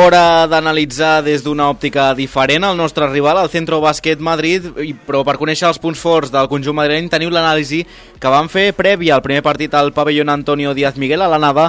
[0.00, 4.64] Hora d'analitzar des d'una òptica diferent el nostre rival, el Centro Bàsquet Madrid,
[5.04, 7.82] però per conèixer els punts forts del conjunt madrileny teniu l'anàlisi
[8.20, 11.66] que van fer prèvia al primer partit al pavellón Antonio Díaz Miguel a l'anada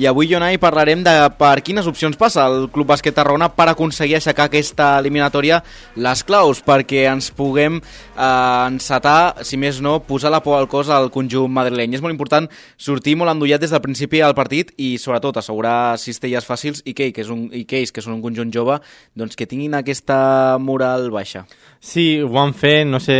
[0.00, 4.16] i avui, Jonai, parlarem de per quines opcions passa el Club Bàsquet Tarragona per aconseguir
[4.16, 5.60] aixecar aquesta eliminatòria
[5.96, 10.88] les claus perquè ens puguem eh, encetar, si més no, posar la por al cos
[10.88, 11.98] al conjunt madrileny.
[11.98, 12.48] És molt important
[12.80, 17.12] sortir molt endollat des del principi del partit i sobretot assegurar cistelles fàcils i que,
[17.12, 18.78] que és un, i Case, que són un conjunt jove,
[19.18, 20.16] doncs que tinguin aquesta
[20.62, 21.44] moral baixa.
[21.84, 23.14] Sí, ho van fer, no sé,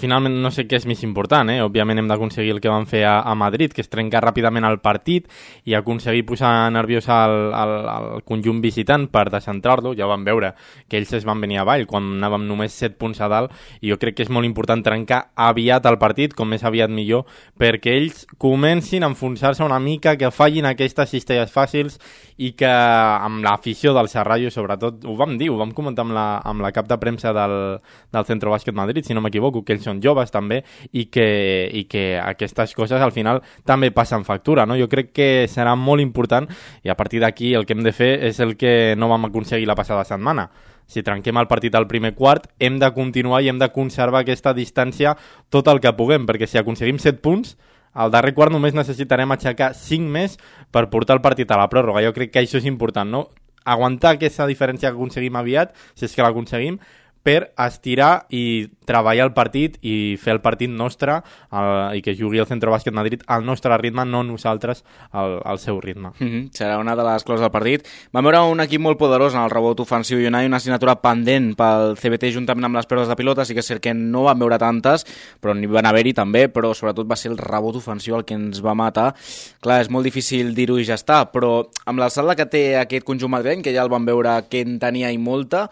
[0.00, 1.58] finalment no sé què és més important, eh?
[1.60, 4.78] òbviament hem d'aconseguir el que van fer a, a Madrid, que és trencar ràpidament el
[4.80, 5.26] partit
[5.68, 10.54] i aconseguir posar nerviós al, al, al conjunt visitant per descentrar-lo, ja vam veure
[10.88, 14.00] que ells es van venir avall quan anàvem només 7 punts a dalt i jo
[14.00, 17.28] crec que és molt important trencar aviat el partit, com més aviat millor,
[17.60, 22.00] perquè ells comencin a enfonsar-se una mica, que fallin aquestes cistelles fàcils
[22.40, 26.26] i que amb l'afició del Serrallo, sobretot, ho vam dir, ho vam comentar amb la,
[26.40, 27.65] amb la cap de premsa del,
[28.12, 31.26] del Centro Bàsquet Madrid, si no m'equivoco, que ells són joves també i que,
[31.72, 34.66] i que aquestes coses al final també passen factura.
[34.66, 34.78] No?
[34.78, 36.48] Jo crec que serà molt important
[36.84, 39.68] i a partir d'aquí el que hem de fer és el que no vam aconseguir
[39.68, 40.50] la passada setmana.
[40.86, 44.54] Si trenquem el partit al primer quart, hem de continuar i hem de conservar aquesta
[44.54, 45.16] distància
[45.50, 47.56] tot el que puguem, perquè si aconseguim 7 punts,
[47.96, 50.36] al darrer quart només necessitarem aixecar 5 més
[50.70, 52.04] per portar el partit a la pròrroga.
[52.04, 53.26] Jo crec que això és important, no?
[53.66, 56.78] Aguantar aquesta diferència que aconseguim aviat, si és que l'aconseguim,
[57.26, 62.38] per estirar i treballar el partit i fer el partit nostre el, i que jugui
[62.38, 66.12] el Centre Bàsquet Madrid al nostre ritme, no nosaltres al, al seu ritme.
[66.18, 66.50] Mm -hmm.
[66.54, 67.86] Serà una de les closes del partit.
[68.12, 71.96] Vam veure un equip molt poderós en el rebot ofensiu i una assignatura pendent pel
[71.96, 74.58] CBT juntament amb les pèrdues de pilota, sí que és cert que no van veure
[74.58, 75.04] tantes,
[75.40, 78.62] però n'hi van haver-hi també, però sobretot va ser el rebot ofensiu el que ens
[78.64, 79.14] va matar.
[79.60, 83.30] Clar, és molt difícil dir-ho i ja està, però amb l'alçada que té aquest conjunt
[83.30, 85.68] madrileny, que ja el van veure que en tenia i molta,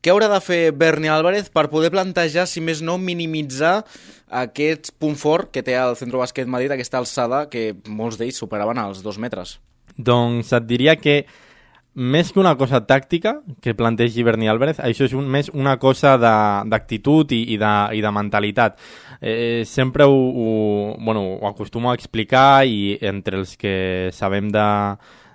[0.00, 3.80] què haurà de fer Berni Álvarez per poder plantejar, si més no, minimitzar
[4.42, 8.80] aquest punt fort que té el Centro Bàsquet Madrid, aquesta alçada que molts d'ells superaven
[8.80, 9.58] els dos metres?
[9.96, 11.24] Doncs et diria que
[11.92, 16.14] més que una cosa tàctica que plantegi Berni Álvarez, això és un, més una cosa
[16.16, 18.78] d'actitud i, i, de, i de mentalitat.
[19.20, 20.50] Eh, sempre ho, ho,
[21.02, 23.74] bueno, ho acostumo a explicar i entre els que
[24.14, 24.68] sabem de,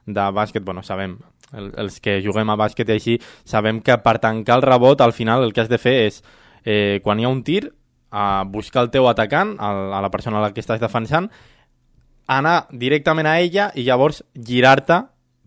[0.07, 1.17] de bàsquet, bueno, sabem,
[1.53, 5.13] el, els que juguem a bàsquet i així, sabem que per tancar el rebot, al
[5.13, 6.21] final el que has de fer és,
[6.63, 7.67] eh, quan hi ha un tir,
[8.15, 11.29] a buscar el teu atacant, a, a la persona a la que estàs defensant,
[12.31, 15.03] anar directament a ella i llavors girar-te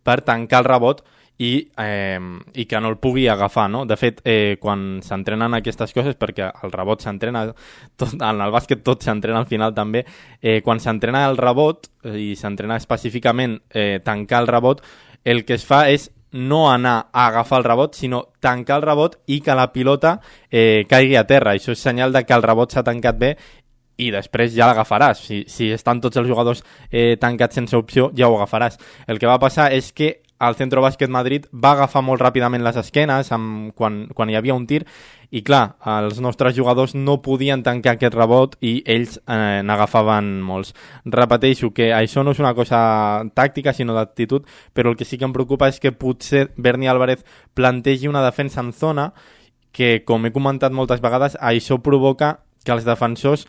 [0.06, 1.00] per tancar el rebot
[1.38, 2.18] i, eh,
[2.54, 3.84] i que no el pugui agafar, no?
[3.86, 7.44] De fet, eh, quan s'entrenen aquestes coses, perquè el rebot s'entrena,
[8.02, 10.04] en el bàsquet tot s'entrena al final també,
[10.42, 14.82] eh, quan s'entrena el rebot i s'entrena específicament eh, tancar el rebot,
[15.28, 19.16] el que es fa és no anar a agafar el rebot, sinó tancar el rebot
[19.26, 20.18] i que la pilota
[20.50, 21.54] eh, caigui a terra.
[21.56, 23.34] Això és senyal de que el rebot s'ha tancat bé
[23.98, 25.20] i després ja l'agafaràs.
[25.24, 28.78] Si, si estan tots els jugadors eh, tancats sense opció, ja ho agafaràs.
[29.06, 32.76] El que va passar és que el Centro Bàsquet Madrid va agafar molt ràpidament les
[32.78, 34.84] esquenes amb, quan, quan hi havia un tir
[35.30, 40.72] i clar, els nostres jugadors no podien tancar aquest rebot i ells eh, n'agafaven molts.
[41.04, 42.80] Repeteixo que això no és una cosa
[43.36, 47.26] tàctica sinó d'actitud, però el que sí que em preocupa és que potser Berni Álvarez
[47.54, 49.10] plantegi una defensa en zona
[49.72, 53.46] que, com he comentat moltes vegades, això provoca que els defensors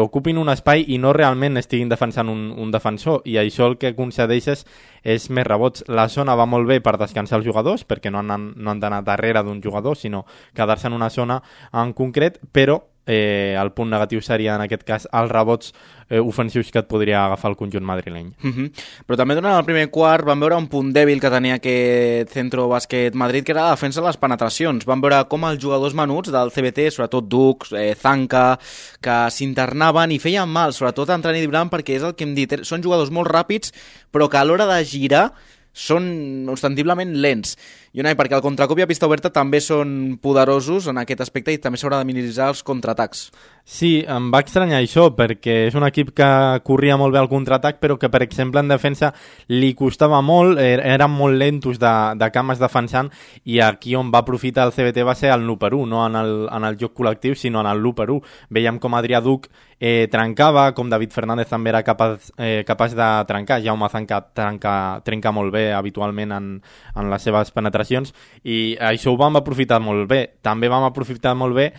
[0.00, 3.94] ocupin un espai i no realment estiguin defensant un, un defensor i això el que
[3.96, 4.66] concedeixes
[5.02, 5.84] és més rebots.
[5.88, 9.04] La zona va molt bé per descansar els jugadors perquè no han, no han d'anar
[9.04, 10.24] darrere d'un jugador sinó
[10.54, 15.06] quedar-se en una zona en concret però eh, el punt negatiu seria en aquest cas
[15.14, 15.72] els rebots
[16.08, 18.32] eh, ofensius que et podria agafar el conjunt madrileny.
[18.42, 18.52] Mhm.
[18.52, 18.70] -huh.
[19.06, 22.68] Però també durant el primer quart vam veure un punt dèbil que tenia aquest centro
[22.68, 24.84] bàsquet Madrid, que era la defensa de les penetracions.
[24.84, 28.58] Vam veure com els jugadors menuts del CBT, sobretot Dux, eh, Zanca,
[29.00, 32.64] que s'internaven i feien mal, sobretot en Trani Blanc, perquè és el que hem dit,
[32.64, 33.72] són jugadors molt ràpids,
[34.12, 35.32] però que a l'hora de girar
[35.76, 37.54] són ostentiblement lents.
[37.96, 41.52] I una, perquè el contracop i a pista oberta també són poderosos en aquest aspecte
[41.52, 43.28] i també s'haurà de minimitzar els contraatacs.
[43.66, 46.28] Sí, em va estranyar això, perquè és un equip que
[46.64, 49.10] corria molt bé al contraatac, però que, per exemple, en defensa
[49.52, 53.10] li costava molt, er, eren molt lentos de, de cames defensant,
[53.44, 56.20] i aquí on va aprofitar el CBT va ser el 1 per 1, no en
[56.20, 58.36] el, en el joc col·lectiu, sinó en el 1 per 1.
[58.54, 59.50] Veiem com Adrià Duc
[59.80, 65.00] eh, trencava, com David Fernández també era capaç, eh, capaç de trencar, Jaume Zanca trenca,
[65.04, 66.48] trenca molt bé habitualment en,
[66.94, 68.14] en les seves penetracions,
[68.44, 70.22] i això ho vam aprofitar molt bé.
[70.42, 71.72] També vam aprofitar molt bé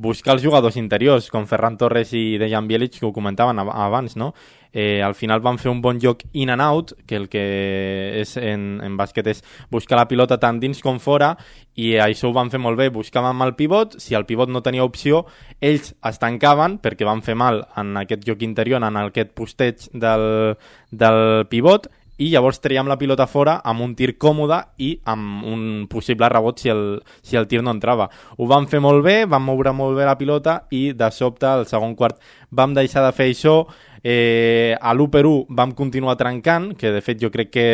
[0.00, 4.32] buscar els jugadors interiors, com Ferran Torres i Dejan Bielic, que ho comentaven abans, no?
[4.72, 7.42] Eh, al final van fer un bon joc in and out, que el que
[8.20, 11.32] és en, en bàsquet és buscar la pilota tant dins com fora,
[11.74, 14.86] i això ho van fer molt bé, buscaven el pivot, si el pivot no tenia
[14.86, 15.24] opció,
[15.60, 20.54] ells es tancaven, perquè van fer mal en aquest joc interior, en aquest posteig del,
[20.90, 21.90] del pivot,
[22.20, 26.60] i llavors traiem la pilota fora amb un tir còmode i amb un possible rebot
[26.60, 28.10] si el, si el tir no entrava.
[28.36, 31.66] Ho vam fer molt bé, vam moure molt bé la pilota i de sobte, al
[31.70, 32.20] segon quart,
[32.50, 33.62] vam deixar de fer això,
[34.02, 37.66] Eh, a l'1 per 1 vam continuar trencant, que de fet jo crec que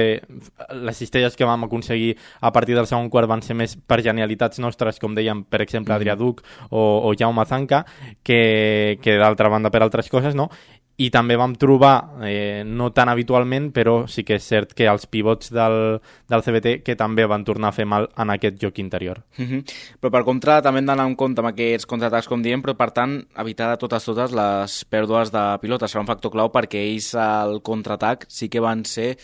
[0.75, 4.59] les cistelles que vam aconseguir a partir del segon quart van ser més per genialitats
[4.59, 7.85] nostres, com dèiem, per exemple, Adrià Duc o, o Jaume Zanca,
[8.27, 10.51] que, que d'altra banda per altres coses, no?
[10.97, 15.05] I també vam trobar, eh, no tan habitualment, però sí que és cert que els
[15.07, 19.23] pivots del, del CBT que també van tornar a fer mal en aquest joc interior.
[19.39, 19.63] Uh -huh.
[20.01, 22.91] Però per contra també hem d'anar en compte amb aquests contraatacs, com diem, però per
[22.93, 27.15] tant evitar de totes totes les pèrdues de pilota serà un factor clau perquè ells
[27.15, 29.17] al contraatac sí que van ser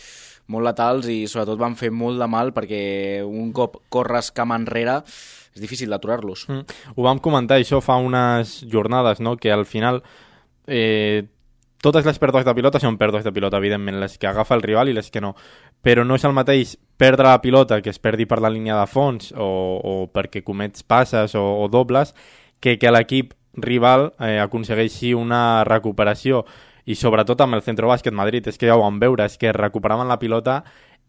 [0.47, 5.01] molt letals i sobretot van fer molt de mal perquè un cop corres cam enrere
[5.53, 6.47] és difícil d'aturar-los.
[6.49, 6.63] Mm.
[6.95, 9.37] Ho vam comentar això fa unes jornades, no?
[9.37, 10.01] que al final
[10.67, 11.25] eh,
[11.83, 14.89] totes les pèrdues de pilota són pèrdues de pilota, evidentment, les que agafa el rival
[14.89, 15.33] i les que no.
[15.83, 18.87] Però no és el mateix perdre la pilota, que es perdi per la línia de
[18.87, 19.47] fons o,
[19.83, 22.15] o perquè comets passes o, o dobles,
[22.63, 26.45] que que l'equip rival eh, aconsegueixi una recuperació
[26.85, 29.53] i sobretot amb el Centro Bàsquet Madrid, és que ja ho vam veure, és que
[29.55, 30.63] recuperaven la pilota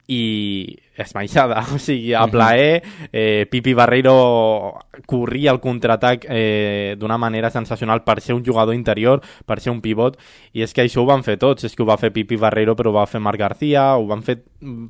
[0.07, 7.51] i esmaixada, o sigui, a plaer, eh, Pipi Barreiro corria el contraatac eh, d'una manera
[7.51, 10.19] sensacional per ser un jugador interior, per ser un pivot,
[10.53, 12.77] i és que això ho van fer tots, és que ho va fer Pipi Barreiro,
[12.77, 14.39] però ho va fer Marc García, ho van fer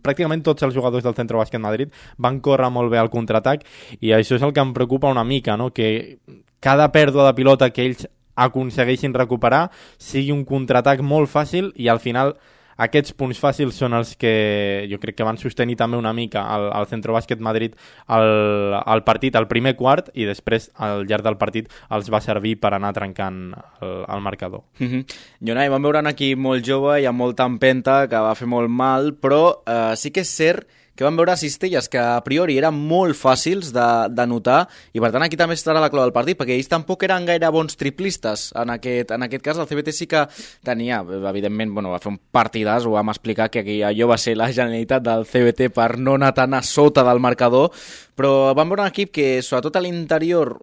[0.03, 3.65] pràcticament tots els jugadors del Centre Bàsquet Madrid, van córrer molt bé al contraatac,
[4.01, 5.71] i això és el que em preocupa una mica, no?
[5.71, 6.19] que
[6.61, 9.69] cada pèrdua de pilota que ells aconsegueixin recuperar
[9.99, 12.35] sigui un contraatac molt fàcil i al final
[12.77, 16.69] aquests punts fàcils són els que jo crec que van sostenir també una mica al,
[16.73, 17.75] al Centro Bàsquet Madrid
[18.07, 22.57] al, al partit, al primer quart, i després al llarg del partit els va servir
[22.61, 24.65] per anar trencant el, el marcador.
[24.79, 25.05] Mm -hmm.
[25.41, 28.71] Jonai, vam veure un equip molt jove i amb molta empenta que va fer molt
[28.71, 32.77] mal, però eh, sí que és cert que van veure cistelles que a priori eren
[32.77, 34.65] molt fàcils de, de notar
[34.95, 37.51] i per tant aquí també estarà la clau del partit perquè ells tampoc eren gaire
[37.55, 40.25] bons triplistes en aquest, en aquest cas el CBT sí que
[40.65, 44.37] tenia, evidentment, bueno, va fer un partidàs, ho vam explicar que aquí allò va ser
[44.39, 47.73] la generalitat del CBT per no anar tan a sota del marcador
[48.15, 50.55] però vam veure un equip que sobretot a l'interior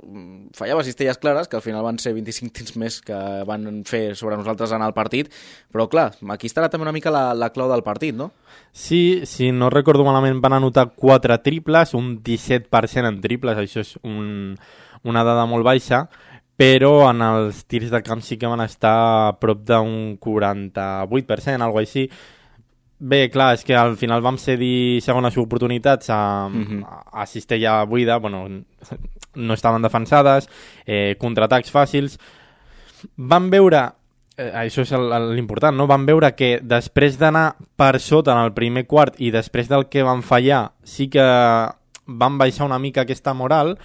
[0.56, 3.18] fallava cistelles clares, que al final van ser 25 tirs més que
[3.48, 5.32] van fer sobre nosaltres en el partit,
[5.72, 8.32] però clar, aquí estarà també una mica la, la clau del partit, no?
[8.72, 13.96] Sí, si no recordo malament van anotar 4 triples, un 17% en triples, això és
[14.04, 14.56] un,
[15.04, 16.06] una dada molt baixa,
[16.62, 21.82] però en els tirs de camp sí que van estar a prop d'un 48%, algo
[21.82, 22.06] així.
[23.02, 26.84] Bé, clar, és que al final vam cedir segones oportunitats a, mm -hmm.
[27.14, 28.48] a cistella buida, bueno,
[29.36, 30.50] no estaven defensades,
[30.86, 32.20] eh, contraatacs fàcils.
[33.18, 33.90] Vam veure
[34.38, 34.94] eh, això és
[35.36, 35.88] l'important, no?
[35.90, 40.06] Vam veure que després d'anar per sota en el primer quart i després del que
[40.08, 41.26] van fallar, sí que
[42.06, 43.78] van baixar una mica aquesta moral,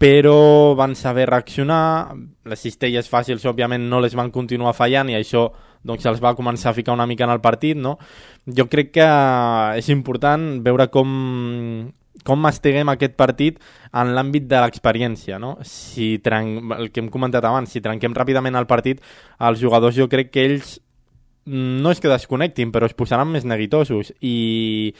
[0.00, 2.14] però van saber reaccionar,
[2.48, 5.50] les cistelles fàcils òbviament no les van continuar fallant i això
[5.84, 7.98] doncs se'ls va començar a ficar una mica en el partit, no?
[8.46, 9.08] Jo crec que
[9.76, 11.12] és important veure com
[12.24, 13.58] com mastiguem aquest partit
[13.96, 15.56] en l'àmbit de l'experiència, no?
[15.66, 16.72] Si tren...
[16.76, 19.00] el que hem comentat abans, si trenquem ràpidament el partit,
[19.38, 20.78] els jugadors jo crec que ells
[21.50, 24.92] no és que desconnectin, però es posaran més neguitosos i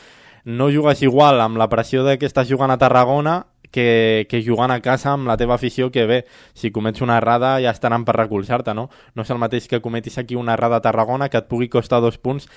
[0.45, 4.73] no jugues igual amb la pressió de que estàs jugant a Tarragona que, que jugant
[4.73, 6.25] a casa amb la teva afició que bé,
[6.55, 8.89] si comets una errada ja estaran per recolzar-te, no?
[9.15, 12.01] No és el mateix que cometis aquí una errada a Tarragona que et pugui costar
[12.01, 12.49] dos punts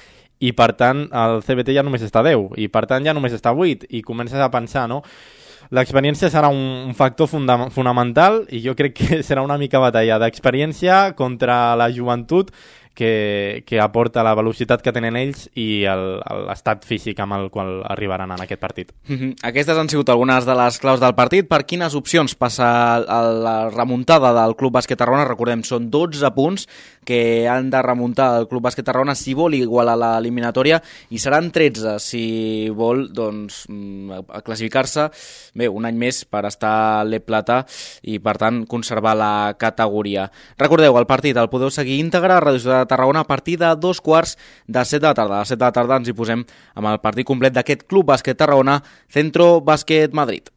[0.44, 3.36] i per tant el CBT ja només està a 10 i per tant ja només
[3.36, 5.04] està a 8 i comences a pensar, no?
[5.74, 6.60] L'experiència serà un,
[6.90, 12.52] un factor fonamental i jo crec que serà una mica batalla d'experiència contra la joventut
[12.94, 18.32] que, que aporta la velocitat que tenen ells i l'estat físic amb el qual arribaran
[18.32, 18.94] en aquest partit.
[19.08, 19.36] Mm -hmm.
[19.44, 21.48] Aquestes han sigut algunes de les claus del partit.
[21.48, 25.26] Per quines opcions passa la remuntada del Club Bàsquet Tarragona?
[25.26, 26.68] Recordem, són 12 punts
[27.04, 32.00] que han de remuntar el Club Bàsquet Tarragona si vol igualar l'eliminatòria i seran 13
[32.00, 35.10] si vol doncs, mm, classificar-se
[35.54, 37.66] bé, un any més per estar a l'E Plata
[38.04, 40.32] i per tant conservar la categoria.
[40.58, 43.72] Recordeu, el partit el podeu seguir íntegre a Radio Ciutat de Tarragona a partir de
[43.80, 44.38] dos quarts
[44.68, 45.40] de set de la tarda.
[45.40, 46.44] A les set de la tarda ens hi posem
[46.76, 50.54] amb el partit complet d'aquest Club Bàsquet Tarragona, Centro Bàsquet Madrid.